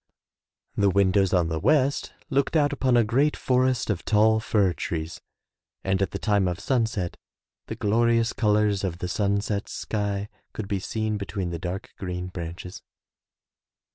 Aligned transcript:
The 0.75 0.89
windows 0.89 1.31
on 1.31 1.49
the 1.49 1.59
west 1.59 2.11
looked 2.31 2.55
out 2.55 2.73
upon 2.73 2.97
a 2.97 3.03
great 3.03 3.37
forest 3.37 3.91
of 3.91 4.03
tall 4.03 4.39
fir 4.39 4.73
trees 4.73 5.21
and 5.83 6.01
at 6.01 6.09
the 6.09 6.17
time 6.17 6.47
of 6.47 6.59
sunset 6.59 7.17
the 7.67 7.75
glorious 7.75 8.33
colors 8.33 8.83
of 8.83 8.97
the 8.97 9.07
sunset 9.07 9.69
sky 9.69 10.27
could 10.53 10.67
be 10.67 10.79
seen 10.79 11.17
between 11.19 11.51
the 11.51 11.59
dark 11.59 11.91
green 11.99 12.29
branches. 12.29 12.81